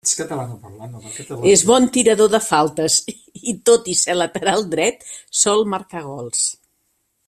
[1.51, 5.09] És bon tirador de faltes i, tot i ser lateral dret,
[5.45, 6.49] sol marcar gols.